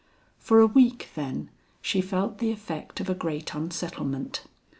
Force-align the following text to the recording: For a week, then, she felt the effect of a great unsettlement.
For 0.39 0.59
a 0.59 0.65
week, 0.65 1.09
then, 1.13 1.51
she 1.79 2.01
felt 2.01 2.39
the 2.39 2.49
effect 2.51 2.99
of 3.01 3.07
a 3.07 3.13
great 3.13 3.53
unsettlement. 3.53 4.41